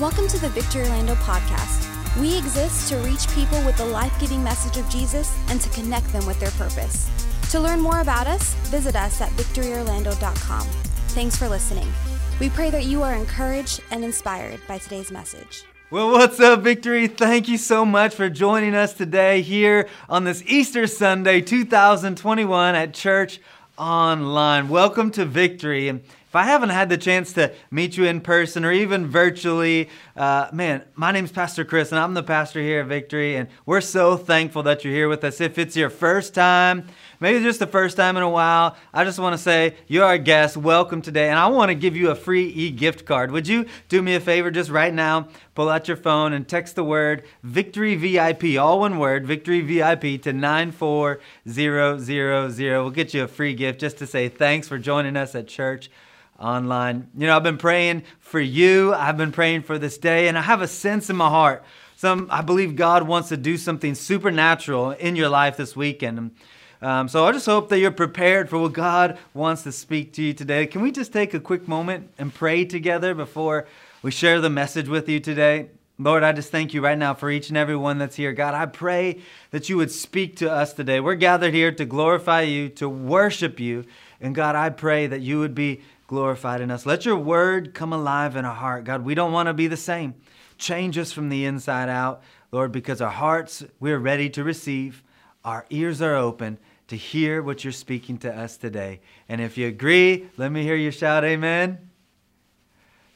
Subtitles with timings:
[0.00, 1.88] Welcome to the Victory Orlando podcast.
[2.20, 6.12] We exist to reach people with the life giving message of Jesus and to connect
[6.12, 7.08] them with their purpose.
[7.52, 10.66] To learn more about us, visit us at victoryorlando.com.
[11.10, 11.86] Thanks for listening.
[12.40, 15.62] We pray that you are encouraged and inspired by today's message.
[15.92, 17.06] Well, what's up, Victory?
[17.06, 22.94] Thank you so much for joining us today here on this Easter Sunday 2021 at
[22.94, 23.38] Church
[23.78, 24.68] Online.
[24.68, 25.86] Welcome to Victory.
[25.86, 26.02] And
[26.34, 30.48] if I haven't had the chance to meet you in person or even virtually, uh,
[30.52, 33.36] man, my name's Pastor Chris and I'm the pastor here at Victory.
[33.36, 35.40] And we're so thankful that you're here with us.
[35.40, 36.88] If it's your first time,
[37.20, 40.18] maybe just the first time in a while, I just want to say you're our
[40.18, 40.56] guest.
[40.56, 41.28] Welcome today.
[41.28, 43.30] And I want to give you a free e gift card.
[43.30, 45.28] Would you do me a favor just right now?
[45.54, 50.20] Pull out your phone and text the word Victory VIP, all one word, Victory VIP
[50.22, 52.58] to 94000.
[52.58, 55.90] We'll get you a free gift just to say thanks for joining us at church
[56.44, 57.08] online.
[57.16, 58.92] You know, I've been praying for you.
[58.92, 61.64] I've been praying for this day, and I have a sense in my heart.
[61.96, 66.32] Some, I believe God wants to do something supernatural in your life this weekend.
[66.82, 70.22] Um, so I just hope that you're prepared for what God wants to speak to
[70.22, 70.66] you today.
[70.66, 73.66] Can we just take a quick moment and pray together before
[74.02, 75.70] we share the message with you today?
[75.98, 78.32] Lord, I just thank you right now for each and every one that's here.
[78.32, 79.20] God, I pray
[79.52, 81.00] that you would speak to us today.
[81.00, 83.84] We're gathered here to glorify you, to worship you.
[84.20, 85.82] And God, I pray that you would be
[86.14, 86.86] glorified in us.
[86.86, 88.84] Let your word come alive in our heart.
[88.84, 90.14] God, we don't want to be the same.
[90.58, 95.02] Change us from the inside out, Lord, because our hearts, we're ready to receive.
[95.44, 99.00] Our ears are open to hear what you're speaking to us today.
[99.28, 101.90] And if you agree, let me hear you shout, Amen.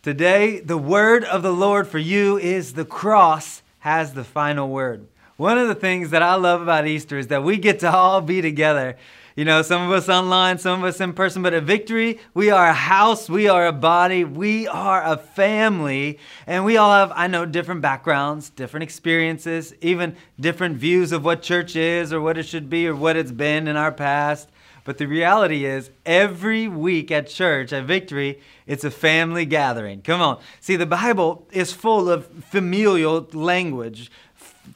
[0.02, 5.06] Today, the word of the Lord for you is the cross has the final word.
[5.36, 8.20] One of the things that I love about Easter is that we get to all
[8.20, 8.96] be together
[9.38, 12.50] you know, some of us online, some of us in person, but at Victory, we
[12.50, 17.12] are a house, we are a body, we are a family, and we all have,
[17.14, 22.36] I know, different backgrounds, different experiences, even different views of what church is or what
[22.36, 24.48] it should be or what it's been in our past.
[24.82, 30.02] But the reality is, every week at church, at Victory, it's a family gathering.
[30.02, 30.40] Come on.
[30.60, 34.10] See, the Bible is full of familial language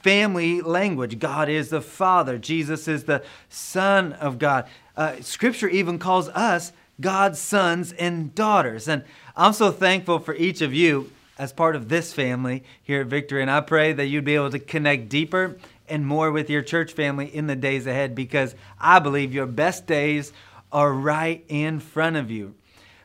[0.01, 1.19] family language.
[1.19, 4.67] God is the Father, Jesus is the Son of God.
[4.97, 8.89] Uh, scripture even calls us God's sons and daughters.
[8.89, 9.05] And
[9.37, 13.43] I'm so thankful for each of you as part of this family here at Victory.
[13.43, 15.57] And I pray that you'd be able to connect deeper
[15.89, 19.87] and more with your church family in the days ahead because I believe your best
[19.87, 20.33] days
[20.71, 22.55] are right in front of you.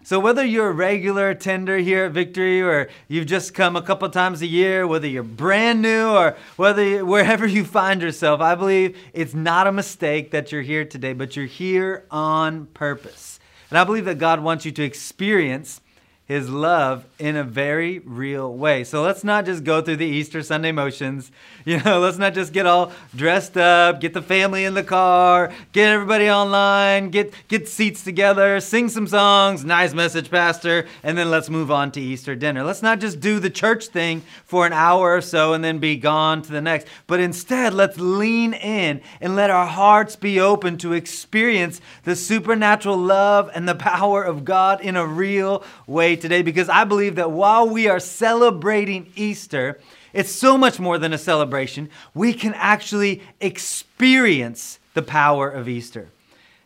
[0.07, 4.09] So, whether you're a regular attender here at Victory or you've just come a couple
[4.09, 8.55] times a year, whether you're brand new or whether you, wherever you find yourself, I
[8.55, 13.41] believe it's not a mistake that you're here today, but you're here on purpose.
[13.69, 15.81] And I believe that God wants you to experience
[16.27, 18.83] his love in a very real way.
[18.83, 21.31] So let's not just go through the Easter Sunday motions.
[21.67, 25.51] You know, let's not just get all dressed up, get the family in the car,
[25.73, 31.29] get everybody online, get get seats together, sing some songs, nice message, pastor, and then
[31.29, 32.63] let's move on to Easter dinner.
[32.63, 35.97] Let's not just do the church thing for an hour or so and then be
[35.97, 36.87] gone to the next.
[37.05, 42.97] But instead, let's lean in and let our hearts be open to experience the supernatural
[42.97, 47.31] love and the power of God in a real way today because I believe that
[47.31, 49.79] while we are celebrating Easter,
[50.13, 51.89] it's so much more than a celebration.
[52.13, 56.09] We can actually experience the power of Easter.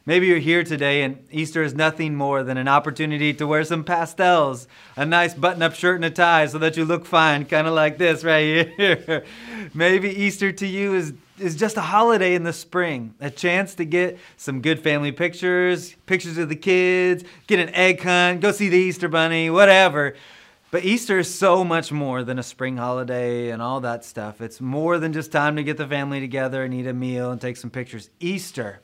[0.05, 3.83] Maybe you're here today and Easter is nothing more than an opportunity to wear some
[3.83, 7.67] pastels, a nice button up shirt and a tie so that you look fine, kind
[7.67, 9.23] of like this right here.
[9.75, 13.85] Maybe Easter to you is is just a holiday in the spring, a chance to
[13.85, 18.69] get some good family pictures, pictures of the kids, get an egg hunt, go see
[18.69, 20.15] the Easter bunny, whatever.
[20.69, 24.39] But Easter is so much more than a spring holiday and all that stuff.
[24.39, 27.41] It's more than just time to get the family together and eat a meal and
[27.41, 28.09] take some pictures.
[28.21, 28.79] Easter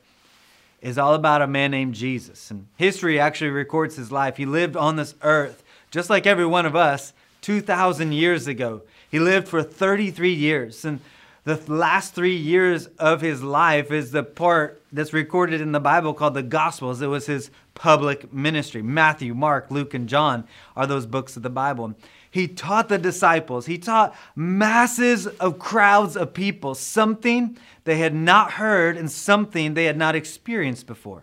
[0.82, 2.50] is all about a man named Jesus.
[2.50, 4.36] And history actually records his life.
[4.36, 8.82] He lived on this earth, just like every one of us, 2,000 years ago.
[9.10, 10.84] He lived for 33 years.
[10.84, 11.00] And
[11.48, 16.12] the last three years of his life is the part that's recorded in the Bible
[16.12, 17.00] called the Gospels.
[17.00, 18.82] It was his public ministry.
[18.82, 20.46] Matthew, Mark, Luke, and John
[20.76, 21.94] are those books of the Bible.
[22.30, 28.52] He taught the disciples, he taught masses of crowds of people something they had not
[28.52, 31.22] heard and something they had not experienced before.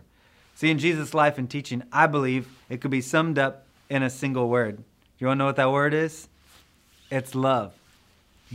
[0.56, 4.10] See, in Jesus' life and teaching, I believe it could be summed up in a
[4.10, 4.83] single word.
[5.19, 6.28] You want to know what that word is?
[7.12, 7.74] It's love.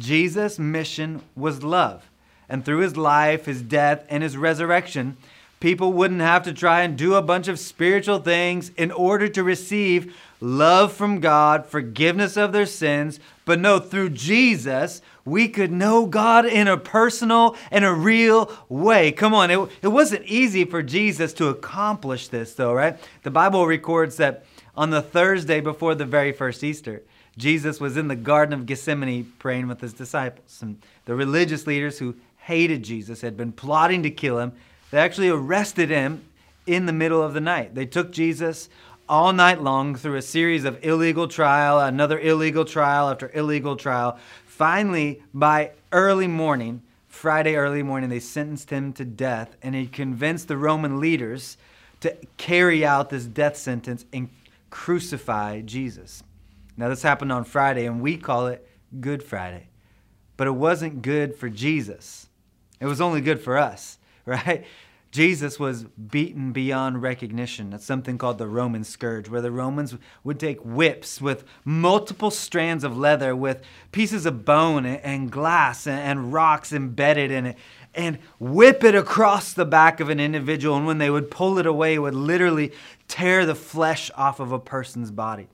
[0.00, 2.10] Jesus' mission was love.
[2.48, 5.16] And through his life, his death, and his resurrection,
[5.60, 9.44] people wouldn't have to try and do a bunch of spiritual things in order to
[9.44, 13.20] receive love from God, forgiveness of their sins.
[13.44, 19.12] But no, through Jesus, we could know God in a personal and a real way.
[19.12, 22.98] Come on, it, it wasn't easy for Jesus to accomplish this, though, right?
[23.22, 24.44] The Bible records that
[24.74, 27.02] on the Thursday before the very first Easter,
[27.36, 30.60] Jesus was in the Garden of Gethsemane praying with his disciples.
[30.62, 34.52] And the religious leaders who hated Jesus had been plotting to kill him.
[34.90, 36.24] They actually arrested him
[36.66, 37.74] in the middle of the night.
[37.74, 38.68] They took Jesus
[39.08, 44.18] all night long through a series of illegal trial, another illegal trial after illegal trial.
[44.46, 50.48] Finally, by early morning, Friday early morning, they sentenced him to death, and he convinced
[50.48, 51.56] the Roman leaders
[52.00, 54.28] to carry out this death sentence and
[54.70, 56.22] crucify Jesus.
[56.80, 58.66] Now, this happened on Friday, and we call it
[59.00, 59.68] Good Friday.
[60.38, 62.28] But it wasn't good for Jesus,
[62.80, 64.64] it was only good for us, right?
[65.10, 67.68] Jesus was beaten beyond recognition.
[67.68, 69.94] That's something called the Roman scourge, where the Romans
[70.24, 73.60] would take whips with multiple strands of leather, with
[73.92, 77.58] pieces of bone and glass and rocks embedded in it,
[77.94, 80.76] and whip it across the back of an individual.
[80.78, 82.72] And when they would pull it away, it would literally
[83.06, 85.48] tear the flesh off of a person's body.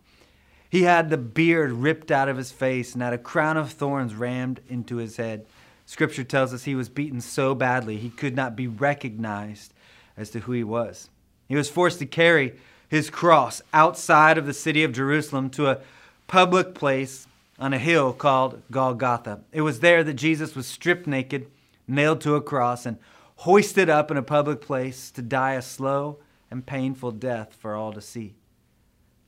[0.77, 4.15] He had the beard ripped out of his face and had a crown of thorns
[4.15, 5.47] rammed into his head.
[5.87, 9.73] Scripture tells us he was beaten so badly he could not be recognized
[10.19, 11.09] as to who he was.
[11.49, 12.59] He was forced to carry
[12.91, 15.79] his cross outside of the city of Jerusalem to a
[16.27, 17.27] public place
[17.59, 19.41] on a hill called Golgotha.
[19.53, 21.51] It was there that Jesus was stripped naked,
[21.89, 22.99] nailed to a cross, and
[23.37, 26.19] hoisted up in a public place to die a slow
[26.51, 28.35] and painful death for all to see.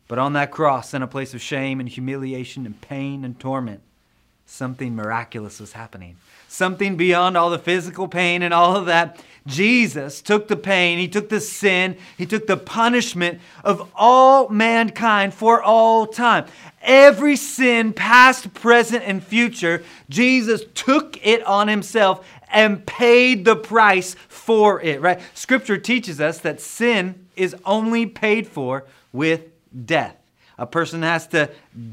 [0.09, 3.81] But on that cross, in a place of shame and humiliation and pain and torment,
[4.47, 6.17] something miraculous was happening
[6.49, 9.23] something beyond all the physical pain and all of that.
[9.47, 15.33] Jesus took the pain, he took the sin, he took the punishment of all mankind
[15.33, 16.47] for all time.
[16.83, 24.17] Every sin, past, present, and future, Jesus took it on himself and paid the price
[24.29, 25.21] for it, right?
[25.35, 29.43] Scripture teaches us that sin is only paid for with
[29.85, 30.17] death.
[30.59, 31.51] A person has to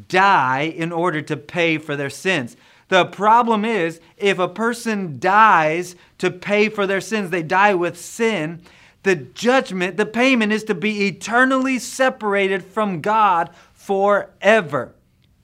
[0.08, 2.58] die in order to pay for their sins.
[2.88, 8.00] The problem is, if a person dies to pay for their sins, they die with
[8.00, 8.62] sin,
[9.04, 14.94] the judgment, the payment is to be eternally separated from God forever.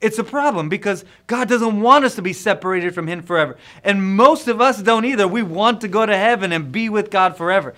[0.00, 3.56] It's a problem because God doesn't want us to be separated from Him forever.
[3.84, 5.28] And most of us don't either.
[5.28, 7.74] We want to go to heaven and be with God forever.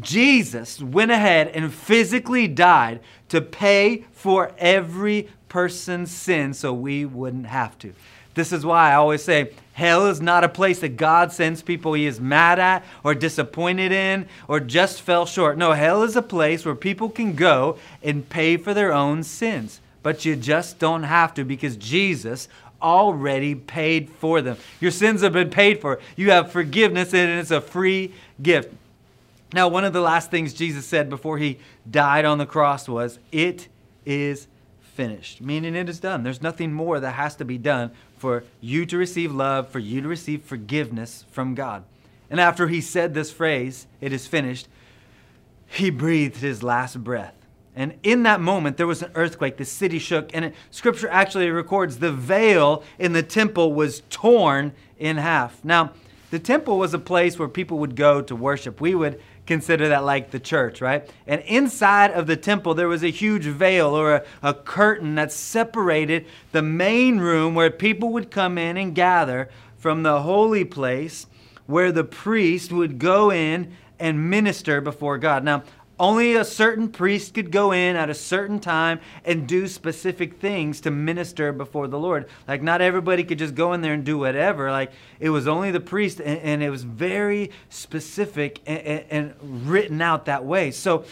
[0.00, 7.46] Jesus went ahead and physically died to pay for every person's sin so we wouldn't
[7.46, 7.92] have to.
[8.34, 11.92] This is why I always say hell is not a place that God sends people
[11.92, 15.58] he is mad at or disappointed in or just fell short.
[15.58, 19.80] No, hell is a place where people can go and pay for their own sins.
[20.02, 22.48] But you just don't have to because Jesus
[22.80, 24.56] already paid for them.
[24.80, 26.00] Your sins have been paid for.
[26.16, 28.12] You have forgiveness and it's a free
[28.42, 28.74] gift.
[29.52, 31.58] Now, one of the last things Jesus said before he
[31.90, 33.68] died on the cross was, It
[34.06, 34.48] is
[34.80, 36.22] finished, meaning it is done.
[36.22, 40.00] There's nothing more that has to be done for you to receive love, for you
[40.00, 41.84] to receive forgiveness from God.
[42.30, 44.68] And after he said this phrase, it is finished,
[45.66, 47.34] he breathed his last breath.
[47.74, 49.56] And in that moment, there was an earthquake.
[49.56, 50.34] The city shook.
[50.34, 55.64] And it, scripture actually records the veil in the temple was torn in half.
[55.64, 55.92] Now,
[56.30, 58.80] the temple was a place where people would go to worship.
[58.80, 61.08] We would consider that like the church, right?
[61.26, 65.32] And inside of the temple, there was a huge veil or a, a, curtain that
[65.32, 71.26] separated the main room where people would come in and gather from the holy place
[71.66, 75.44] where the priest would go in and minister before God.
[75.44, 75.62] Now,
[75.98, 80.80] only a certain priest could go in at a certain time and do specific things
[80.80, 82.28] to minister before the Lord.
[82.48, 84.70] Like, not everybody could just go in there and do whatever.
[84.70, 89.68] Like, it was only the priest, and, and it was very specific and, and, and
[89.68, 90.70] written out that way.
[90.70, 91.04] So,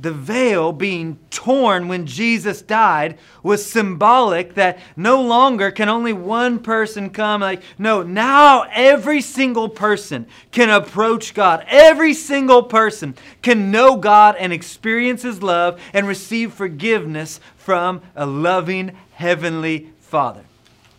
[0.00, 6.58] the veil being torn when Jesus died was symbolic that no longer can only one
[6.58, 7.40] person come.
[7.40, 11.64] Like, no, now every single person can approach God.
[11.68, 18.26] Every single person can know God and experience His love and receive forgiveness from a
[18.26, 20.44] loving Heavenly Father.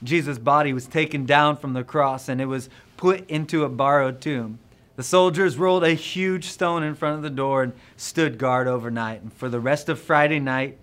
[0.04, 4.22] Jesus' body was taken down from the cross and it was put into a borrowed
[4.22, 4.60] tomb.
[4.96, 9.22] The soldiers rolled a huge stone in front of the door and stood guard overnight.
[9.22, 10.78] And for the rest of Friday night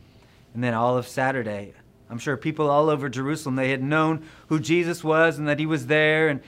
[0.54, 1.72] and then all of Saturday,
[2.10, 5.64] I'm sure people all over Jerusalem, they had known who Jesus was and that he
[5.64, 6.28] was there.
[6.28, 6.40] And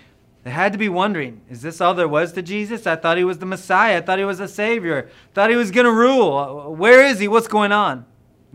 [0.42, 2.86] They had to be wondering, is this all there was to Jesus?
[2.86, 3.96] I thought he was the Messiah.
[3.96, 5.08] I thought he was a Savior.
[5.08, 6.74] I thought he was going to rule.
[6.74, 7.28] Where is he?
[7.28, 8.04] What's going on?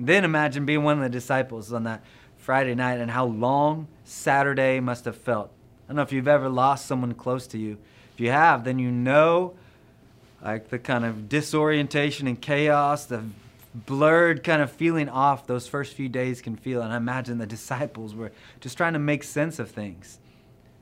[0.02, 2.04] then imagine being one of the disciples on that
[2.38, 5.52] Friday night and how long Saturday must have felt.
[5.86, 7.78] I don't know if you've ever lost someone close to you.
[8.20, 9.54] If you have, then you know
[10.44, 13.24] like the kind of disorientation and chaos, the
[13.74, 16.82] blurred kind of feeling off those first few days can feel.
[16.82, 20.20] And I imagine the disciples were just trying to make sense of things.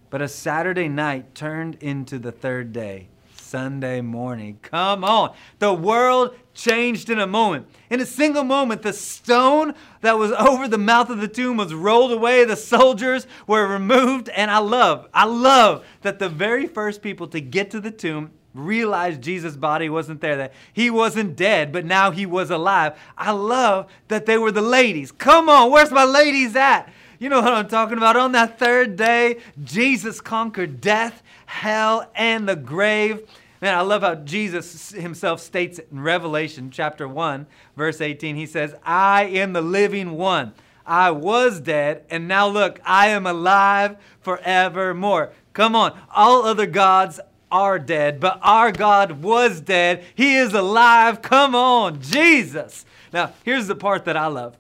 [0.10, 3.08] But a Saturday night turned into the third day,
[3.48, 4.60] Sunday morning.
[4.62, 5.34] Come on.
[5.60, 7.68] The world changed in a moment.
[7.90, 11.74] In a single moment, the stone that was over the mouth of the tomb was
[11.74, 12.44] rolled away.
[12.44, 14.28] The soldiers were removed.
[14.30, 18.32] And I love, I love that the very first people to get to the tomb
[18.54, 23.00] realized Jesus' body wasn't there, that he wasn't dead, but now he was alive.
[23.18, 25.12] I love that they were the ladies.
[25.12, 26.92] Come on, where's my ladies at?
[27.20, 28.16] You know what I'm talking about.
[28.16, 33.28] On that third day, Jesus conquered death, hell, and the grave.
[33.60, 38.36] Man, I love how Jesus himself states it in Revelation chapter 1, verse 18.
[38.36, 40.54] He says, I am the living one.
[40.86, 45.34] I was dead, and now look, I am alive forevermore.
[45.54, 47.20] Come on, all other gods
[47.52, 50.04] are dead, but our God was dead.
[50.16, 51.22] He is alive.
[51.22, 52.86] Come on, Jesus.
[53.12, 54.56] Now, here's the part that I love.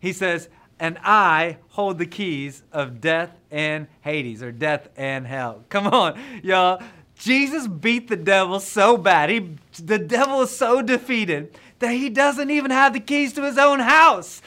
[0.00, 0.48] He says,
[0.80, 5.64] and I hold the keys of death and Hades, or death and hell.
[5.68, 6.82] Come on, y'all.
[7.16, 9.28] Jesus beat the devil so bad.
[9.28, 13.58] He, the devil is so defeated that he doesn't even have the keys to his
[13.58, 14.40] own house.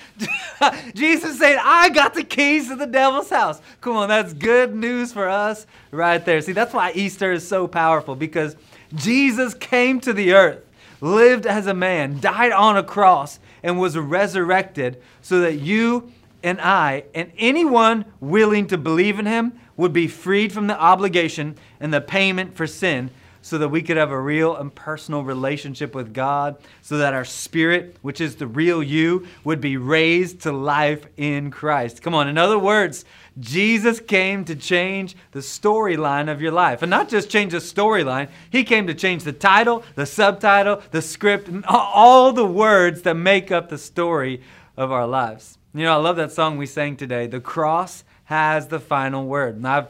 [0.96, 3.62] Jesus said, I got the keys to the devil's house.
[3.82, 6.42] Come on, that's good news for us right there.
[6.42, 8.56] See, that's why Easter is so powerful because
[8.96, 10.64] Jesus came to the earth,
[11.02, 16.12] lived as a man, died on a cross, and was resurrected so that you
[16.44, 21.58] and I and anyone willing to believe in him would be freed from the obligation
[21.80, 23.10] and the payment for sin
[23.44, 27.26] so that we could have a real and personal relationship with God, so that our
[27.26, 32.02] spirit, which is the real you, would be raised to life in Christ.
[32.02, 33.04] Come on, in other words,
[33.38, 36.82] Jesus came to change the storyline of your life.
[36.84, 41.02] And not just change the storyline, He came to change the title, the subtitle, the
[41.02, 44.42] script, and all the words that make up the story
[44.78, 45.58] of our lives.
[45.76, 47.26] You know, I love that song we sang today.
[47.26, 49.56] The cross has the final word.
[49.56, 49.88] And I've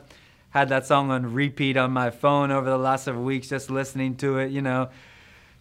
[0.51, 4.15] had that song on repeat on my phone over the last several weeks, just listening
[4.17, 4.89] to it, you know.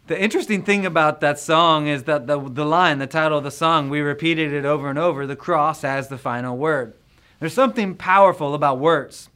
[0.06, 3.50] The interesting thing about that song is that the, the line, the title of the
[3.50, 6.94] song, we repeated it over and over the cross has the final word.
[7.40, 9.28] There's something powerful about words,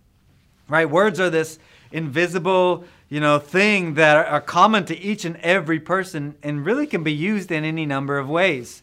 [0.68, 0.88] right?
[0.88, 1.58] Words are this
[1.90, 7.02] invisible, you know, thing that are common to each and every person and really can
[7.02, 8.82] be used in any number of ways.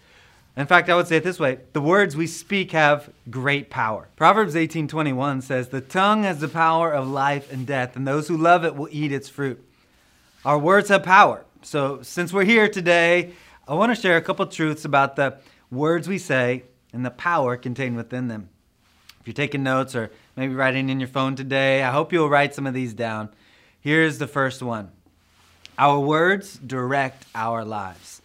[0.56, 4.08] In fact, I would say it this way the words we speak have great power.
[4.16, 8.38] Proverbs 18:21 says, "The tongue has the power of life and death, and those who
[8.38, 9.64] love it will eat its fruit."
[10.46, 11.46] Our words have power.
[11.62, 13.32] So, since we're here today,
[13.68, 15.38] I want to share a couple truths about the
[15.72, 18.50] words we say and the power contained within them.
[19.22, 22.54] If you're taking notes or maybe writing in your phone today, I hope you'll write
[22.54, 23.30] some of these down.
[23.80, 24.92] Here's the first one
[25.80, 28.22] Our words direct our lives.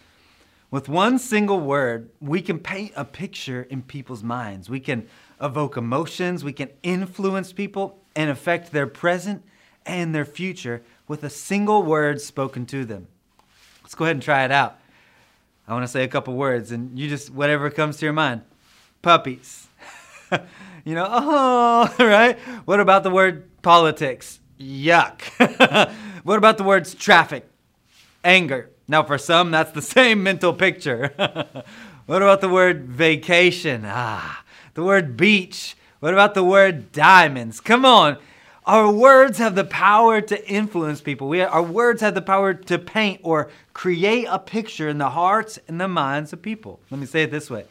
[0.71, 4.69] With one single word, we can paint a picture in people's minds.
[4.69, 5.09] We can
[5.41, 9.43] evoke emotions, we can influence people and affect their present
[9.87, 13.07] and their future with a single word spoken to them.
[13.83, 14.79] Let's go ahead and try it out.
[15.67, 18.43] I want to say a couple words, and you just, whatever comes to your mind.
[19.01, 19.69] Puppies.
[20.85, 22.39] you know, oh, right?
[22.67, 24.41] What about the word politics?
[24.61, 25.23] Yuck.
[26.25, 27.49] what about the words traffic?
[28.23, 28.71] Anger.
[28.89, 31.13] Now, for some, that's the same mental picture.
[32.07, 33.83] what about the word vacation?
[33.85, 34.43] Ah,
[34.75, 35.77] the word beach.
[36.01, 37.61] What about the word diamonds?
[37.61, 38.17] Come on.
[38.65, 41.29] Our words have the power to influence people.
[41.29, 45.59] We, our words have the power to paint or create a picture in the hearts
[45.69, 46.79] and the minds of people.
[46.91, 47.65] Let me say it this way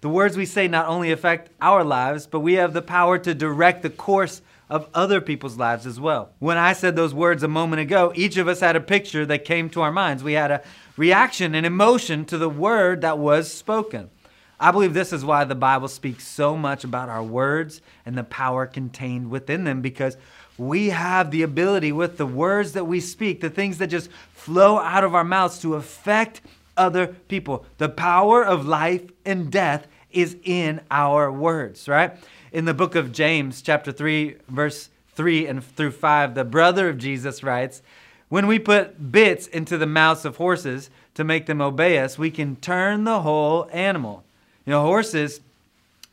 [0.00, 3.34] The words we say not only affect our lives, but we have the power to
[3.34, 4.42] direct the course
[4.74, 6.32] of other people's lives as well.
[6.40, 9.44] When I said those words a moment ago, each of us had a picture that
[9.44, 10.24] came to our minds.
[10.24, 10.64] We had a
[10.96, 14.10] reaction and emotion to the word that was spoken.
[14.58, 18.24] I believe this is why the Bible speaks so much about our words and the
[18.24, 20.16] power contained within them because
[20.58, 24.80] we have the ability with the words that we speak, the things that just flow
[24.80, 26.40] out of our mouths to affect
[26.76, 27.64] other people.
[27.78, 32.16] The power of life and death is in our words, right?
[32.54, 36.98] In the book of James, chapter 3, verse 3 and through 5, the brother of
[36.98, 37.82] Jesus writes,
[38.28, 42.30] When we put bits into the mouths of horses to make them obey us, we
[42.30, 44.22] can turn the whole animal.
[44.64, 45.40] You know, horses,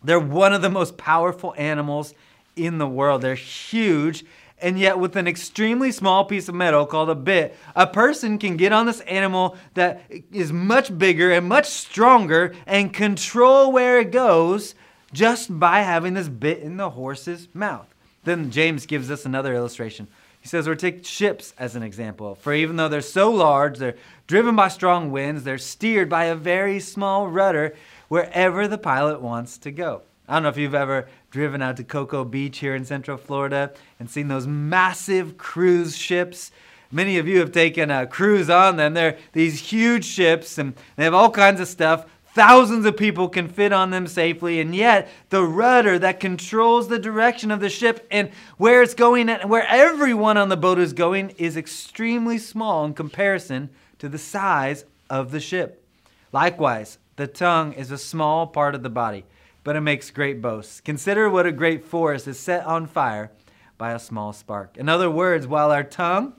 [0.03, 2.15] they're one of the most powerful animals
[2.55, 3.21] in the world.
[3.21, 4.25] They're huge
[4.63, 8.57] And yet, with an extremely small piece of metal called a bit, a person can
[8.57, 14.11] get on this animal that is much bigger and much stronger and control where it
[14.11, 14.73] goes
[15.13, 17.93] just by having this bit in the horse's mouth.
[18.23, 20.07] Then James gives us another illustration.
[20.41, 22.35] He says, or take ships as an example.
[22.35, 26.35] For even though they're so large, they're driven by strong winds, they're steered by a
[26.35, 27.75] very small rudder
[28.07, 30.01] wherever the pilot wants to go.
[30.27, 33.71] I don't know if you've ever driven out to Cocoa Beach here in Central Florida
[33.99, 36.51] and seen those massive cruise ships.
[36.91, 38.93] Many of you have taken a cruise on them.
[38.93, 42.05] They're these huge ships and they have all kinds of stuff.
[42.33, 46.99] Thousands of people can fit on them safely, and yet the rudder that controls the
[46.99, 50.93] direction of the ship and where it's going and where everyone on the boat is
[50.93, 53.69] going is extremely small in comparison
[53.99, 55.85] to the size of the ship.
[56.31, 59.25] Likewise, the tongue is a small part of the body
[59.63, 60.81] but it makes great boasts.
[60.81, 63.31] Consider what a great forest is set on fire
[63.77, 64.77] by a small spark.
[64.77, 66.33] In other words, while our tongue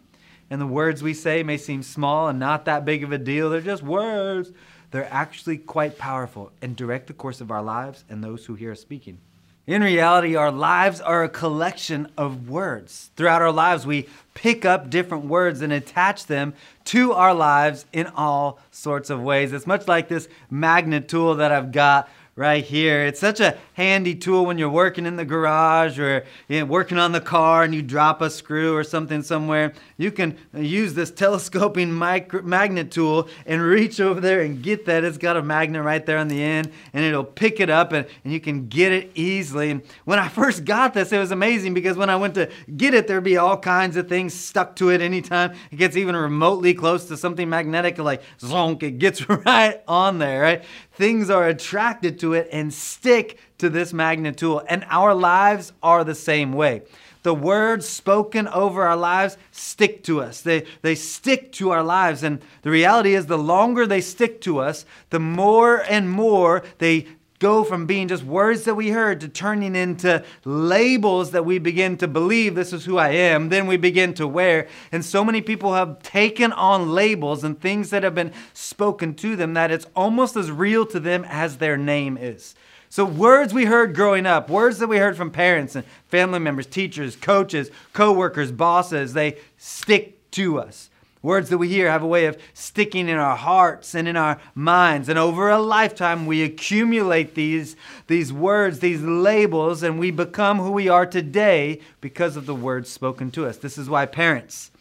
[0.51, 3.51] and the words we say may seem small and not that big of a deal,
[3.51, 4.53] they're just words.
[4.93, 8.73] They're actually quite powerful and direct the course of our lives and those who hear
[8.73, 9.19] us speaking.
[9.67, 13.11] In reality, our lives are a collection of words.
[13.17, 16.53] Throughout our lives, we pick up different words and attach them
[16.87, 19.53] to our lives in all sorts of ways.
[19.53, 23.05] It's much like this magnet tool that I've got right here.
[23.05, 26.97] It's such a handy tool when you're working in the garage or you know, working
[26.97, 29.75] on the car and you drop a screw or something somewhere.
[29.99, 35.05] You can use this telescoping micro- magnet tool and reach over there and get that.
[35.05, 38.07] It's got a magnet right there on the end and it'll pick it up and,
[38.25, 39.71] and you can get it easily.
[39.71, 42.95] And when I first got this, it was amazing because when I went to get
[42.95, 46.73] it, there'd be all kinds of things stuck to it anytime it gets even remotely
[46.73, 50.65] close to something magnetic, like zonk, it gets right on there, right?
[50.95, 54.63] Things are attracted to it and stick to this magnet tool.
[54.69, 56.83] And our lives are the same way.
[57.23, 60.41] The words spoken over our lives stick to us.
[60.41, 62.23] They, they stick to our lives.
[62.23, 67.07] And the reality is, the longer they stick to us, the more and more they
[67.43, 71.97] go from being just words that we heard to turning into labels that we begin
[71.97, 74.69] to believe this is who I am, then we begin to wear.
[74.93, 79.35] And so many people have taken on labels and things that have been spoken to
[79.35, 82.55] them that it's almost as real to them as their name is.
[82.89, 86.67] So, words we heard growing up, words that we heard from parents and family members,
[86.67, 90.91] teachers, coaches, co workers, bosses, they stick to us.
[91.23, 94.41] Words that we hear have a way of sticking in our hearts and in our
[94.57, 95.09] minds.
[95.09, 97.77] And over a lifetime, we accumulate these,
[98.09, 102.91] these words, these labels, and we become who we are today because of the words
[102.91, 103.57] spoken to us.
[103.57, 104.73] This is why, parents,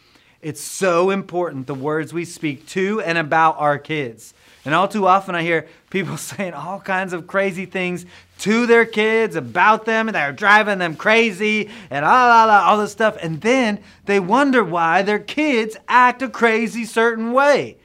[0.41, 4.33] it's so important the words we speak to and about our kids.
[4.63, 8.05] And all too often, I hear people saying all kinds of crazy things
[8.39, 12.91] to their kids about them, and they're driving them crazy, and all, all, all this
[12.91, 13.17] stuff.
[13.21, 17.77] And then they wonder why their kids act a crazy certain way.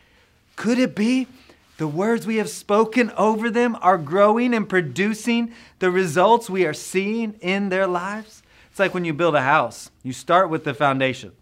[0.57, 1.27] Could it be
[1.77, 6.75] the words we have spoken over them are growing and producing the results we are
[6.75, 8.43] seeing in their lives?
[8.71, 11.33] It's like when you build a house, you start with the foundation.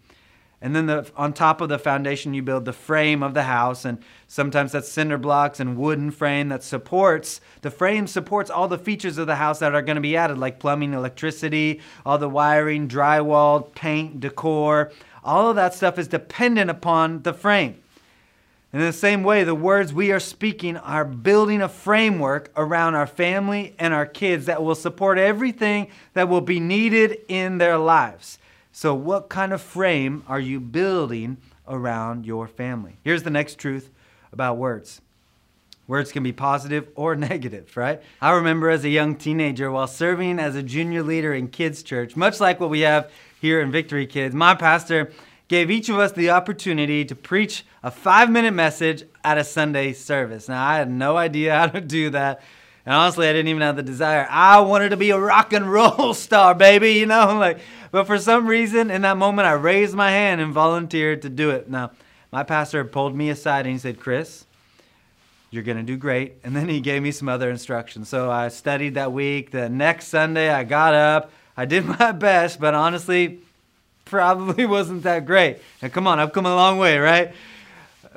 [0.65, 3.85] And then the, on top of the foundation, you build the frame of the house.
[3.85, 8.79] And sometimes that's cinder blocks and wooden frame that supports, the frame supports all the
[8.79, 12.27] features of the house that are going to be added, like plumbing, electricity, all the
[12.27, 14.91] wiring, drywall, paint, decor.
[15.23, 17.79] All of that stuff is dependent upon the frame.
[18.73, 23.05] In the same way, the words we are speaking are building a framework around our
[23.05, 28.39] family and our kids that will support everything that will be needed in their lives.
[28.77, 32.97] So, what kind of frame are you building around your family?
[33.05, 33.89] Here's the next truth
[34.33, 34.99] about words
[35.87, 38.01] words can be positive or negative, right?
[38.21, 42.17] I remember as a young teenager while serving as a junior leader in kids' church,
[42.17, 43.09] much like what we have
[43.39, 45.09] here in Victory Kids, my pastor
[45.47, 49.93] gave each of us the opportunity to preach a five minute message at a Sunday
[49.93, 50.49] service.
[50.49, 52.41] Now, I had no idea how to do that.
[52.85, 54.27] And honestly, I didn't even have the desire.
[54.29, 57.35] I wanted to be a rock and roll star, baby, you know?
[57.39, 57.59] Like,
[57.95, 61.51] but for some reason, in that moment, I raised my hand and volunteered to do
[61.51, 61.69] it.
[61.69, 61.91] Now,
[62.29, 64.43] my pastor pulled me aside and he said, Chris,
[65.49, 66.33] you're going to do great.
[66.43, 68.09] And then he gave me some other instructions.
[68.09, 69.51] So I studied that week.
[69.51, 71.31] The next Sunday, I got up.
[71.55, 73.39] I did my best, but honestly,
[74.03, 75.59] probably wasn't that great.
[75.81, 77.33] Now, come on, I've come a long way, right?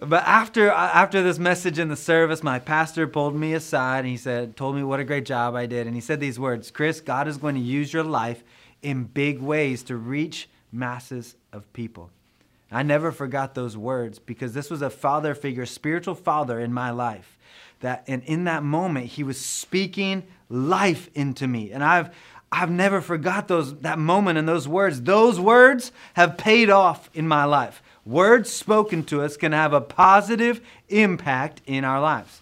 [0.02, 4.08] But after uh, after this message in the service, my pastor pulled me aside and
[4.08, 5.86] he said, told me what a great job I did.
[5.86, 8.42] And he said these words, Chris, God is going to use your life
[8.82, 12.10] in big ways to reach masses of people.
[12.70, 16.90] I never forgot those words because this was a father figure, spiritual father in my
[16.90, 17.38] life.
[17.80, 21.70] That and in that moment he was speaking life into me.
[21.70, 22.14] And I've
[22.50, 25.02] I've never forgot those that moment and those words.
[25.02, 27.82] Those words have paid off in my life.
[28.04, 32.40] Words spoken to us can have a positive impact in our lives.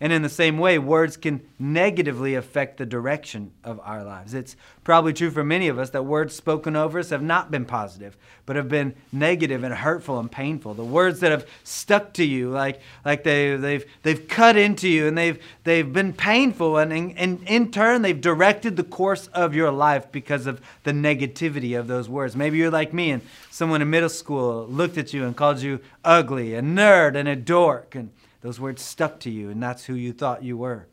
[0.00, 4.34] And in the same way, words can negatively affect the direction of our lives.
[4.34, 7.64] It's probably true for many of us that words spoken over us have not been
[7.64, 10.74] positive, but have been negative and hurtful and painful.
[10.74, 15.06] The words that have stuck to you, like, like they, they've, they've cut into you
[15.06, 19.54] and they've, they've been painful, and, and, and in turn, they've directed the course of
[19.54, 22.36] your life because of the negativity of those words.
[22.36, 25.80] Maybe you're like me, and someone in middle school looked at you and called you
[26.04, 27.94] ugly, a nerd, and a dork.
[27.94, 28.10] And
[28.44, 30.86] those words stuck to you, and that's who you thought you were.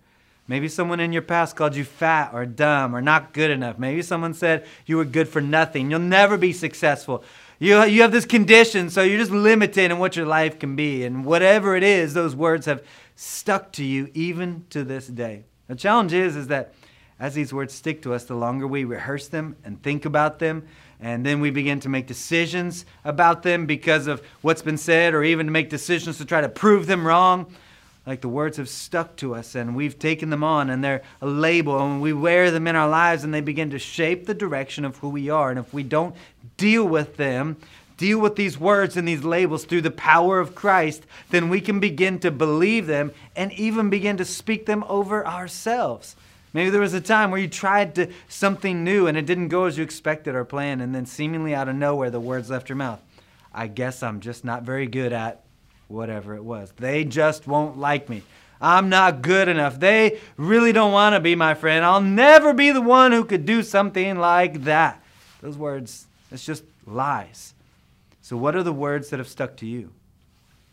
[0.48, 3.78] Maybe someone in your past called you fat or dumb or not good enough.
[3.78, 5.92] Maybe someone said you were good for nothing.
[5.92, 7.26] You'll never be successful.
[7.60, 11.04] You, you have this condition, so you're just limited in what your life can be.
[11.04, 12.86] And whatever it is, those words have
[13.18, 15.44] stuck to you even to this day.
[15.68, 16.74] The challenge is, is that
[17.20, 20.66] as these words stick to us, the longer we rehearse them and think about them,
[21.02, 25.24] and then we begin to make decisions about them because of what's been said, or
[25.24, 27.52] even to make decisions to try to prove them wrong.
[28.06, 31.28] Like the words have stuck to us, and we've taken them on, and they're a
[31.28, 34.86] label, and we wear them in our lives, and they begin to shape the direction
[34.86, 35.50] of who we are.
[35.50, 36.16] And if we don't
[36.58, 37.58] deal with them,
[37.98, 41.80] deal with these words and these labels through the power of Christ, then we can
[41.80, 46.16] begin to believe them and even begin to speak them over ourselves.
[46.54, 49.66] Maybe there was a time where you tried to, something new and it didn't go
[49.66, 52.76] as you expected or planned, and then seemingly out of nowhere, the words left your
[52.76, 53.02] mouth.
[53.54, 55.44] I guess I'm just not very good at
[55.88, 56.72] whatever it was.
[56.78, 58.24] They just won't like me.
[58.62, 59.80] I'm not good enough.
[59.80, 61.84] They really don't want to be my friend.
[61.84, 65.02] I'll never be the one who could do something like that.
[65.42, 67.54] Those words, it's just lies.
[68.22, 69.92] So, what are the words that have stuck to you?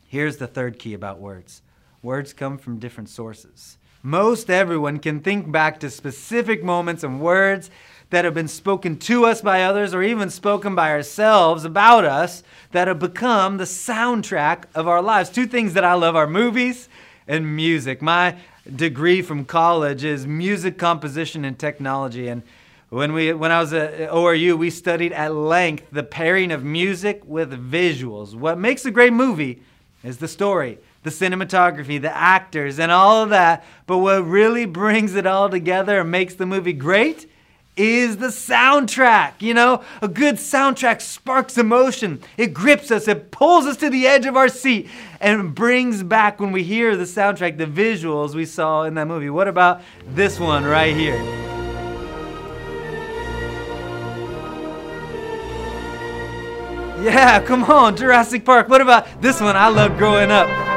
[0.07, 1.63] Here's the third key about words
[2.03, 3.79] words come from different sources.
[4.03, 7.71] Most everyone can think back to specific moments and words
[8.11, 12.43] that have been spoken to us by others or even spoken by ourselves about us
[12.71, 15.31] that have become the soundtrack of our lives.
[15.31, 16.89] Two things that I love are movies
[17.27, 18.01] and music.
[18.01, 18.37] My
[18.75, 22.43] degree from college is music composition and technology and
[22.91, 27.21] when we when I was at ORU, we studied at length the pairing of music
[27.27, 28.35] with visuals.
[28.35, 29.61] What makes a great movie
[30.03, 33.65] is the story the cinematography, the actors, and all of that.
[33.87, 37.31] But what really brings it all together and makes the movie great
[37.77, 39.41] is the soundtrack.
[39.41, 42.21] You know, a good soundtrack sparks emotion.
[42.37, 44.89] It grips us, it pulls us to the edge of our seat,
[45.21, 49.31] and brings back when we hear the soundtrack the visuals we saw in that movie.
[49.31, 51.17] What about this one right here?
[57.01, 58.69] Yeah, come on, Jurassic Park.
[58.69, 59.57] What about this one?
[59.57, 60.68] I loved growing up.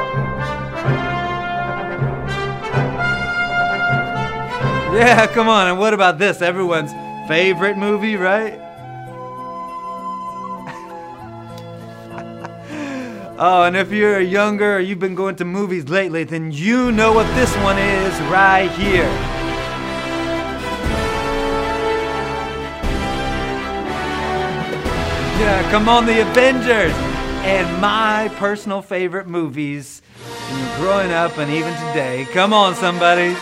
[4.93, 5.67] Yeah, come on.
[5.67, 6.41] And what about this?
[6.41, 6.91] Everyone's
[7.27, 8.53] favorite movie, right?
[13.39, 17.13] oh, and if you're younger or you've been going to movies lately, then you know
[17.13, 19.09] what this one is right here.
[25.39, 26.93] Yeah, come on, the Avengers.
[27.43, 30.01] And my personal favorite movies
[30.75, 32.27] growing up and even today.
[32.33, 33.35] Come on, somebody.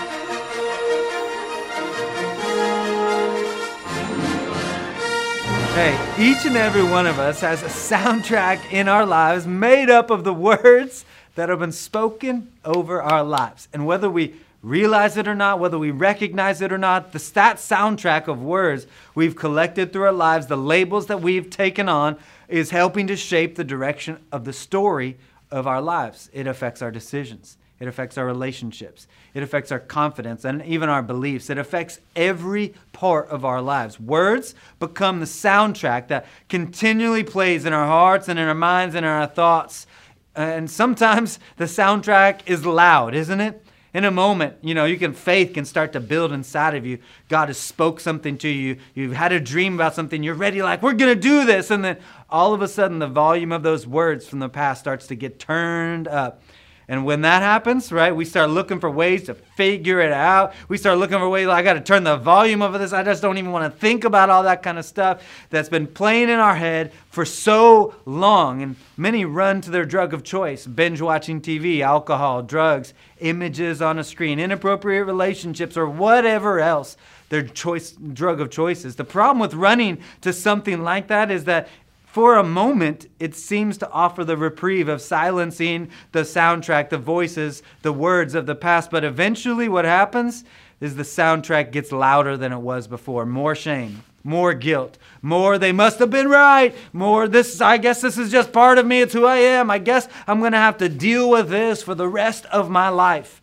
[5.74, 10.10] Hey, each and every one of us has a soundtrack in our lives made up
[10.10, 11.06] of the words
[11.36, 13.70] that have been spoken over our lives.
[13.72, 17.58] And whether we realize it or not, whether we recognize it or not, the that
[17.58, 22.72] soundtrack of words we've collected through our lives, the labels that we've taken on, is
[22.72, 25.18] helping to shape the direction of the story
[25.52, 26.30] of our lives.
[26.34, 27.59] It affects our decisions.
[27.80, 29.08] It affects our relationships.
[29.34, 31.50] It affects our confidence and even our beliefs.
[31.50, 34.00] It affects every part of our lives.
[34.00, 39.06] Words become the soundtrack that continually plays in our hearts and in our minds and
[39.06, 39.88] in our thoughts.
[40.36, 43.64] And sometimes the soundtrack is loud, isn't it?
[43.92, 47.00] In a moment, you know, you can faith can start to build inside of you.
[47.28, 48.78] God has spoke something to you.
[48.94, 50.22] You've had a dream about something.
[50.22, 51.98] You're ready, like we're gonna do this, and then
[52.30, 55.40] all of a sudden, the volume of those words from the past starts to get
[55.40, 56.44] turned up
[56.90, 60.56] and when that happens, right, we start looking for ways to figure it out.
[60.70, 62.94] We start looking for ways, like, I got to turn the volume of this.
[62.94, 65.22] I just don't even want to think about all that kind of stuff
[65.52, 68.64] that's been playing in our head for so long.
[68.64, 74.00] And many run to their drug of choice binge watching TV, alcohol, drugs, images on
[74.00, 76.98] a screen, inappropriate relationships, or whatever else
[77.30, 78.96] their choice drug of choice is.
[78.96, 81.68] The problem with running to something like that is that
[82.12, 87.62] for a moment, it seems to offer the reprieve of silencing the soundtrack, the voices,
[87.82, 88.90] the words of the past.
[88.92, 90.44] But eventually, what happens?
[90.82, 93.26] is the soundtrack gets louder than it was before.
[93.26, 98.18] More shame, more guilt, more they must have been right, more this, I guess this
[98.18, 99.70] is just part of me, it's who I am.
[99.70, 102.90] I guess I'm going to have to deal with this for the rest of my
[102.90, 103.42] life.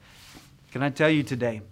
[0.72, 1.62] Can I tell you today,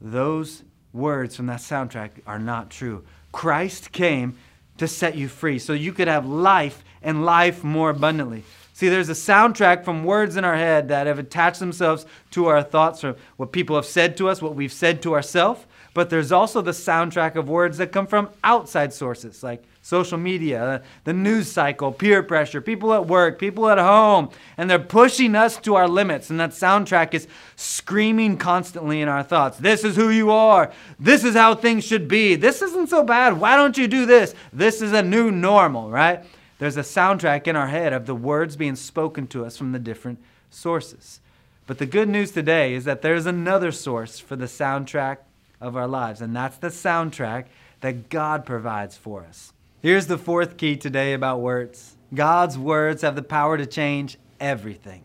[0.00, 3.04] those words from that soundtrack are not true.
[3.32, 4.38] Christ came
[4.78, 8.44] to set you free so you could have life and life more abundantly.
[8.72, 12.62] See, there's a soundtrack from words in our head that have attached themselves to our
[12.62, 15.64] thoughts or what people have said to us, what we've said to ourselves.
[15.98, 20.64] But there's also the soundtrack of words that come from outside sources like social media,
[20.64, 25.34] uh, the news cycle, peer pressure, people at work, people at home, and they're pushing
[25.34, 26.30] us to our limits.
[26.30, 30.70] And that soundtrack is screaming constantly in our thoughts This is who you are.
[31.00, 32.36] This is how things should be.
[32.36, 33.40] This isn't so bad.
[33.40, 34.36] Why don't you do this?
[34.52, 36.24] This is a new normal, right?
[36.60, 39.80] There's a soundtrack in our head of the words being spoken to us from the
[39.80, 41.18] different sources.
[41.66, 45.16] But the good news today is that there's another source for the soundtrack
[45.60, 47.46] of our lives, and that's the soundtrack
[47.80, 49.52] that God provides for us.
[49.80, 55.02] Here's the fourth key today about words God's words have the power to change everything.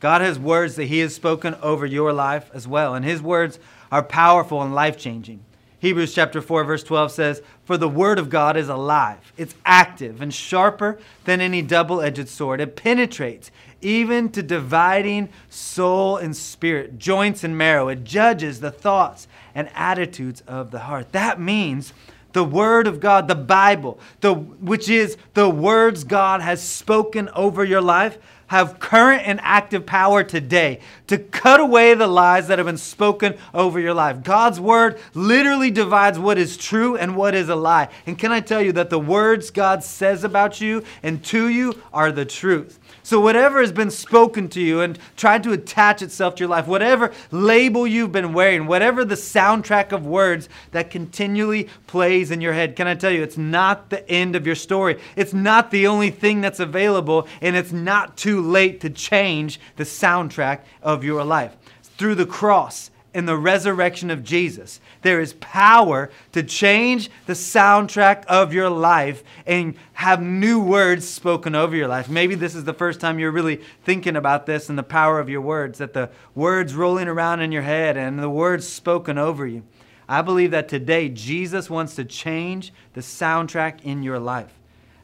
[0.00, 3.58] God has words that He has spoken over your life as well, and His words
[3.90, 5.44] are powerful and life changing.
[5.82, 9.32] Hebrews chapter 4 verse 12 says, "For the word of God is alive.
[9.36, 12.60] It's active and sharper than any double-edged sword.
[12.60, 17.88] It penetrates even to dividing soul and spirit, joints and marrow.
[17.88, 21.92] It judges the thoughts and attitudes of the heart." That means
[22.32, 27.64] the word of God, the Bible, the, which is the words God has spoken over
[27.64, 28.18] your life,
[28.52, 33.34] have current and active power today to cut away the lies that have been spoken
[33.54, 34.22] over your life.
[34.22, 37.88] God's word literally divides what is true and what is a lie.
[38.04, 41.80] And can I tell you that the words God says about you and to you
[41.94, 42.78] are the truth?
[43.12, 46.66] So, whatever has been spoken to you and tried to attach itself to your life,
[46.66, 52.54] whatever label you've been wearing, whatever the soundtrack of words that continually plays in your
[52.54, 54.98] head, can I tell you, it's not the end of your story.
[55.14, 59.84] It's not the only thing that's available, and it's not too late to change the
[59.84, 61.54] soundtrack of your life.
[61.82, 64.80] Through the cross, in the resurrection of Jesus.
[65.02, 71.54] There is power to change the soundtrack of your life and have new words spoken
[71.54, 72.08] over your life.
[72.08, 75.28] Maybe this is the first time you're really thinking about this and the power of
[75.28, 79.46] your words, that the words rolling around in your head and the words spoken over
[79.46, 79.62] you.
[80.08, 84.52] I believe that today Jesus wants to change the soundtrack in your life.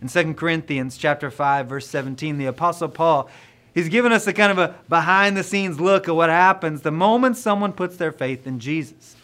[0.00, 3.28] In 2 Corinthians chapter 5 verse 17, the apostle Paul
[3.74, 6.90] He's given us a kind of a behind the scenes look at what happens the
[6.90, 9.14] moment someone puts their faith in Jesus.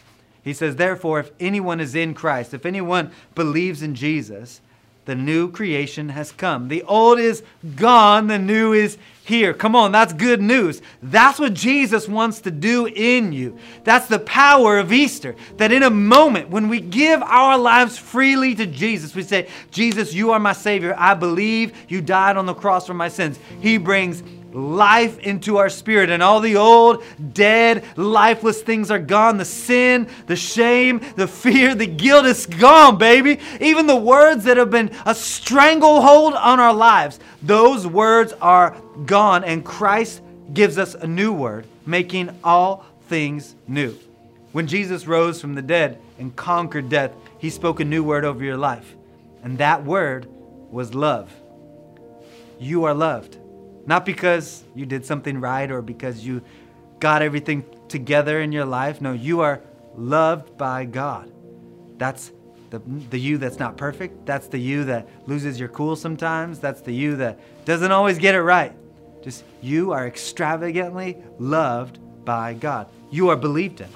[0.45, 4.61] He says, Therefore, if anyone is in Christ, if anyone believes in Jesus,
[5.07, 6.69] the new creation has come.
[6.69, 7.43] The old is
[7.77, 9.53] gone, the new is here.
[9.53, 10.81] Come on, that's good news.
[11.03, 13.59] That's what Jesus wants to do in you.
[13.85, 15.35] That's the power of Easter.
[15.57, 20.15] That in a moment, when we give our lives freely to Jesus, we say, Jesus,
[20.15, 20.95] you are my Savior.
[20.97, 23.39] I believe you died on the cross for my sins.
[23.61, 24.23] He brings
[24.55, 29.37] life into our spirit, and all the old, dead, lifeless things are gone.
[29.37, 33.41] The sin, the shame, the fear, the guilt is gone, baby.
[33.61, 39.45] Even the words that have been a stranglehold on our lives, those words are gone,
[39.45, 43.99] and Christ gives us a new word, making all things new.
[44.53, 48.45] When Jesus rose from the dead and conquered death, he spoke a new word over
[48.45, 48.95] your life,
[49.43, 50.29] and that word
[50.71, 51.31] was love.
[52.61, 53.37] You are loved.
[53.87, 56.43] Not because you did something right or because you
[57.01, 59.01] got everything together in your life.
[59.01, 59.61] No, you are
[59.97, 61.31] loved by God.
[61.99, 62.33] That's
[62.71, 64.27] the, the you that's not perfect.
[64.27, 66.59] That's the you that loses your cool sometimes.
[66.59, 68.73] That's the you that doesn't always get it right.
[69.23, 72.89] Just you are extravagantly loved by God.
[73.11, 73.89] You are believed in.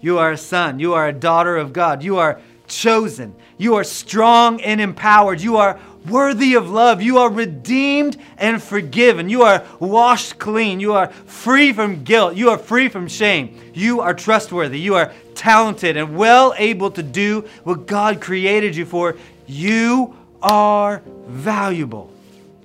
[0.00, 0.78] You are a son.
[0.78, 2.02] You are a daughter of God.
[2.02, 3.34] You are chosen.
[3.58, 5.40] You are strong and empowered.
[5.40, 7.02] You are worthy of love.
[7.02, 9.28] You are redeemed and forgiven.
[9.28, 10.80] You are washed clean.
[10.80, 12.36] You are free from guilt.
[12.36, 13.58] You are free from shame.
[13.74, 14.80] You are trustworthy.
[14.80, 19.16] You are talented and well able to do what God created you for.
[19.46, 22.12] You are valuable.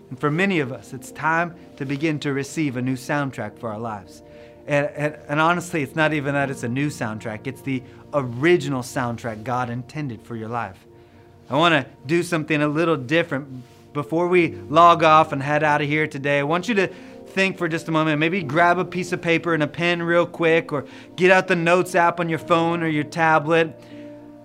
[0.10, 3.70] And for many of us, it's time to begin to receive a new soundtrack for
[3.70, 4.22] our lives.
[4.68, 8.82] And, and, and, honestly, it's not even that it's a new soundtrack, it's the original
[8.82, 10.86] soundtrack God intended for your life.
[11.50, 13.64] I want to do something a little different.
[13.94, 16.88] Before we log off and head out of here today, I want you to
[17.28, 18.20] think for just a moment.
[18.20, 21.56] Maybe grab a piece of paper and a pen real quick, or get out the
[21.56, 23.80] notes app on your phone or your tablet.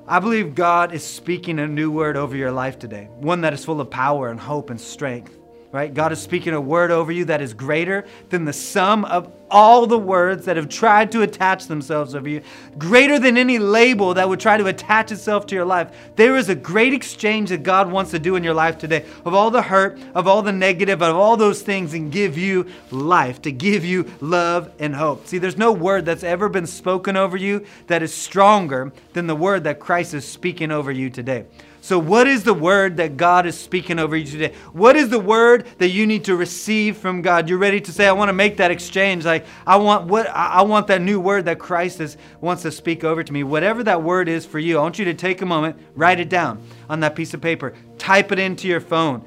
[0.07, 3.65] I believe God is speaking a new word over your life today, one that is
[3.65, 5.40] full of power and hope and strength.
[5.73, 5.95] Right?
[5.95, 9.87] God is speaking a word over you that is greater than the sum of all
[9.87, 12.43] the words that have tried to attach themselves over you,
[12.77, 15.93] greater than any label that would try to attach itself to your life.
[16.17, 19.33] There is a great exchange that God wants to do in your life today of
[19.33, 23.41] all the hurt, of all the negative, of all those things, and give you life,
[23.43, 25.29] to give you love and hope.
[25.29, 29.37] See, there's no word that's ever been spoken over you that is stronger than the
[29.37, 31.47] word that Christ is speaking over you today.
[31.83, 34.55] So, what is the word that God is speaking over you today?
[34.73, 37.49] What is the word that you need to receive from God?
[37.49, 39.25] You're ready to say, I want to make that exchange.
[39.25, 43.03] Like, I want what I want that new word that Christ is, wants to speak
[43.03, 43.45] over to me.
[43.45, 46.29] Whatever that word is for you, I want you to take a moment, write it
[46.29, 49.25] down on that piece of paper, type it into your phone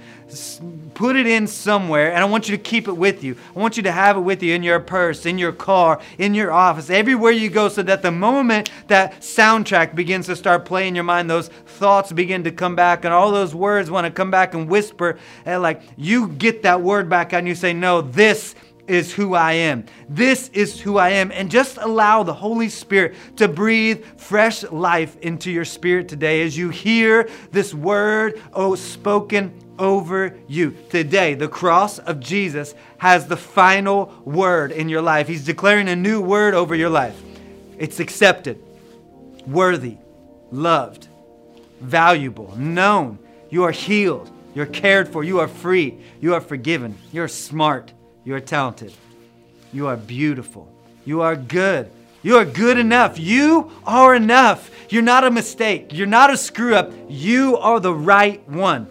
[0.96, 3.36] put it in somewhere and I want you to keep it with you.
[3.56, 6.34] I want you to have it with you in your purse, in your car, in
[6.34, 10.90] your office, everywhere you go, so that the moment that soundtrack begins to start playing
[10.90, 14.12] in your mind, those thoughts begin to come back and all those words want to
[14.12, 15.18] come back and whisper.
[15.46, 18.56] And like you get that word back and you say, No, this
[18.88, 19.86] is who I am.
[20.10, 21.32] This is who I am.
[21.32, 26.58] And just allow the Holy Spirit to breathe fresh life into your spirit today as
[26.58, 30.76] you hear this word, oh, spoken over you.
[30.90, 35.28] Today, the cross of Jesus has the final word in your life.
[35.28, 37.20] He's declaring a new word over your life.
[37.78, 38.62] It's accepted,
[39.48, 39.98] worthy,
[40.52, 41.08] loved,
[41.82, 43.20] valuable, known.
[43.50, 44.30] You are healed.
[44.56, 45.24] You're cared for.
[45.24, 46.00] You are free.
[46.22, 46.98] You are forgiven.
[47.12, 47.92] You're smart.
[48.24, 48.94] You are talented.
[49.72, 50.72] You are beautiful.
[51.06, 51.92] You are good.
[52.22, 53.20] You are good enough.
[53.20, 54.70] You are enough.
[54.90, 55.92] You're not a mistake.
[55.92, 56.92] You're not a screw up.
[57.10, 58.88] You are the right one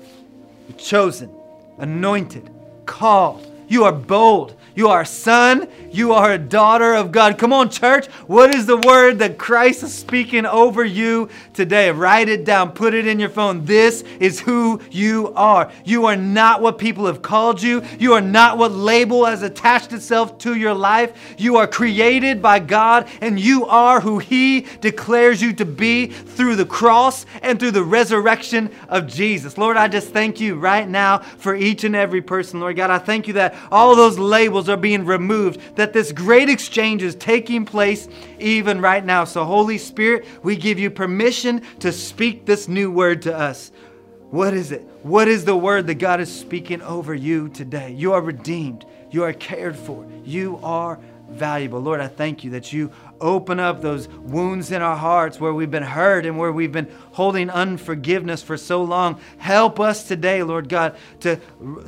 [0.72, 1.30] chosen,
[1.78, 2.50] anointed,
[2.87, 3.46] called.
[3.68, 4.54] You are bold.
[4.74, 5.68] You are a son.
[5.90, 7.37] You are a daughter of God.
[7.37, 8.06] Come on, church.
[8.26, 11.90] What is the word that Christ is speaking over you today?
[11.90, 12.72] Write it down.
[12.72, 13.66] Put it in your phone.
[13.66, 15.70] This is who you are.
[15.85, 17.82] You are not what people have called you.
[17.98, 21.35] You are not what label has attached itself to your life.
[21.37, 26.56] You are created by God, and you are who He declares you to be through
[26.56, 29.58] the cross and through the resurrection of Jesus.
[29.58, 32.61] Lord, I just thank you right now for each and every person.
[32.61, 36.48] Lord God, I thank you that all those labels are being removed, that this great
[36.48, 39.25] exchange is taking place even right now.
[39.25, 43.72] So, Holy Spirit, we give you permission to speak this new word to us.
[44.31, 44.83] What is it?
[45.03, 47.92] What is the word that God is speaking over you today?
[47.92, 48.87] You are redeemed.
[49.11, 50.07] You are cared for.
[50.25, 50.98] You are
[51.29, 51.81] valuable.
[51.81, 52.90] Lord, I thank you that you
[53.22, 56.90] open up those wounds in our hearts where we've been hurt and where we've been
[57.12, 59.18] holding unforgiveness for so long.
[59.38, 61.40] Help us today, Lord God, to,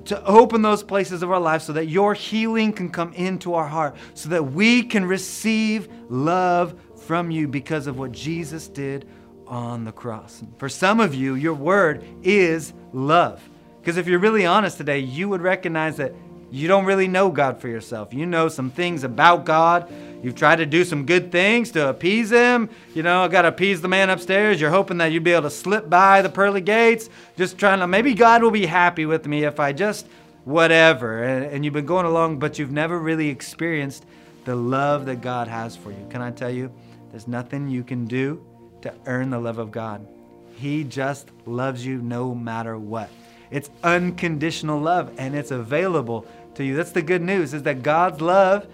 [0.06, 3.66] to open those places of our life so that your healing can come into our
[3.66, 6.74] heart, so that we can receive love
[7.06, 9.06] from you because of what Jesus did
[9.46, 10.42] on the cross.
[10.56, 13.46] For some of you, your word is love.
[13.80, 16.14] Because if you're really honest today, you would recognize that
[16.54, 18.14] you don't really know God for yourself.
[18.14, 19.92] You know some things about God.
[20.22, 22.70] You've tried to do some good things to appease Him.
[22.94, 24.60] You know, I got to appease the man upstairs.
[24.60, 27.88] You're hoping that you'd be able to slip by the pearly gates, just trying to,
[27.88, 30.06] maybe God will be happy with me if I just
[30.44, 31.24] whatever.
[31.24, 34.06] And, and you've been going along, but you've never really experienced
[34.44, 36.06] the love that God has for you.
[36.08, 36.72] Can I tell you,
[37.10, 38.44] there's nothing you can do
[38.82, 40.06] to earn the love of God.
[40.54, 43.10] He just loves you no matter what.
[43.50, 46.76] It's unconditional love and it's available to you.
[46.76, 48.66] That's the good news is that God's love,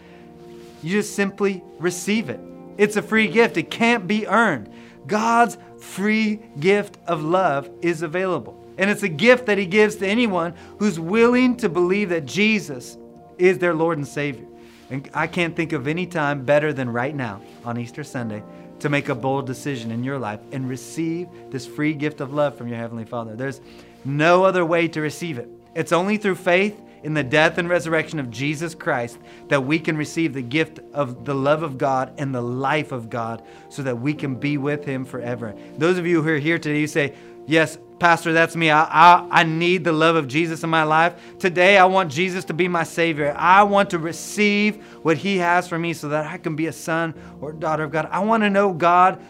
[0.82, 2.40] you just simply receive it.
[2.78, 3.56] It's a free gift.
[3.56, 4.70] It can't be earned.
[5.06, 8.56] God's free gift of love is available.
[8.78, 12.96] And it's a gift that he gives to anyone who's willing to believe that Jesus
[13.36, 14.46] is their Lord and Savior.
[14.88, 18.42] And I can't think of any time better than right now on Easter Sunday
[18.80, 22.56] to make a bold decision in your life and receive this free gift of love
[22.56, 23.36] from your Heavenly Father.
[23.36, 23.60] There's
[24.04, 25.48] no other way to receive it.
[25.74, 29.96] It's only through faith in the death and resurrection of Jesus Christ that we can
[29.96, 34.00] receive the gift of the love of God and the life of God so that
[34.00, 35.54] we can be with Him forever.
[35.78, 37.14] Those of you who are here today, you say,
[37.46, 38.70] Yes, Pastor, that's me.
[38.70, 41.14] I, I, I, need the love of Jesus in my life.
[41.38, 43.34] Today, I want Jesus to be my Savior.
[43.36, 46.72] I want to receive what He has for me so that I can be a
[46.72, 48.08] son or daughter of God.
[48.10, 49.20] I want to know God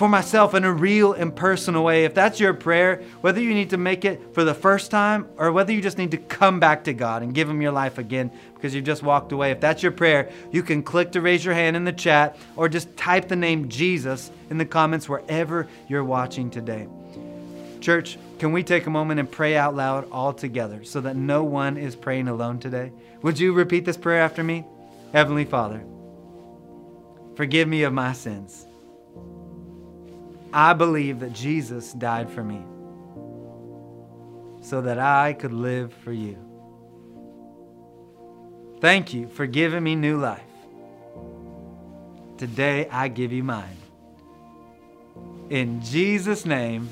[0.00, 2.06] for myself in a real and personal way.
[2.06, 5.52] If that's your prayer, whether you need to make it for the first time or
[5.52, 8.30] whether you just need to come back to God and give Him your life again
[8.54, 11.52] because you've just walked away, if that's your prayer, you can click to raise your
[11.52, 16.02] hand in the chat or just type the name Jesus in the comments wherever you're
[16.02, 16.88] watching today.
[17.82, 21.44] Church, can we take a moment and pray out loud all together so that no
[21.44, 22.90] one is praying alone today?
[23.20, 24.64] Would you repeat this prayer after me?
[25.12, 25.84] Heavenly Father,
[27.36, 28.64] forgive me of my sins.
[30.52, 32.62] I believe that Jesus died for me
[34.62, 36.36] so that I could live for you.
[38.80, 40.42] Thank you for giving me new life.
[42.38, 43.76] Today I give you mine.
[45.50, 46.88] In Jesus' name,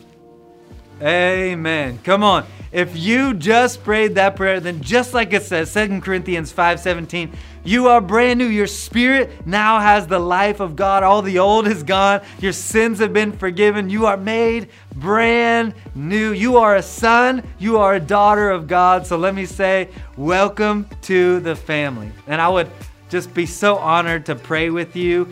[1.01, 1.99] amen.
[2.05, 2.45] Come on.
[2.71, 7.33] If you just prayed that prayer, then just like it says, 2 Corinthians 5:17,
[7.69, 8.47] you are brand new.
[8.47, 11.03] Your spirit now has the life of God.
[11.03, 12.23] All the old is gone.
[12.41, 13.91] Your sins have been forgiven.
[13.91, 16.33] You are made brand new.
[16.33, 17.43] You are a son.
[17.59, 19.07] You are a daughter of God.
[19.07, 22.11] So let me say, welcome to the family.
[22.27, 22.71] And I would
[23.11, 25.29] just be so honored to pray with you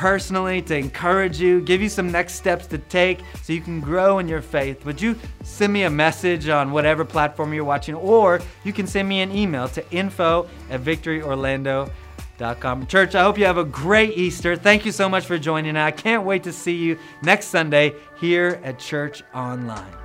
[0.00, 4.18] personally to encourage you, give you some next steps to take so you can grow
[4.18, 8.40] in your faith, would you send me a message on whatever platform you're watching, or
[8.64, 12.86] you can send me an email to info at victoryorlando.com.
[12.86, 14.56] Church, I hope you have a great Easter.
[14.56, 15.76] Thank you so much for joining.
[15.76, 19.99] I can't wait to see you next Sunday here at Church Online.